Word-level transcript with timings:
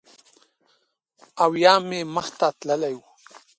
او 1.43 1.51
یا 1.63 1.73
مې 1.87 1.99
مخ 2.15 2.27
ته 2.39 2.47
تللی 2.59 2.93
و 2.95 2.99